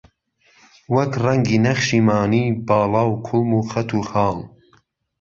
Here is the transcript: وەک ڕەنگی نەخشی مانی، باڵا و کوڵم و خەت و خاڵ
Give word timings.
وەک 0.95 1.11
ڕەنگی 1.23 1.57
نەخشی 1.65 1.99
مانی، 2.07 2.45
باڵا 2.67 3.03
و 3.07 3.21
کوڵم 3.25 3.51
و 3.57 3.67
خەت 3.71 3.89
و 3.93 4.01
خاڵ 4.09 4.37